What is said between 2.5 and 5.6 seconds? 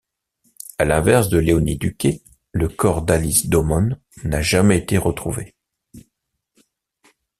le corps d’Alice Domon n'a jamais été retrouvé.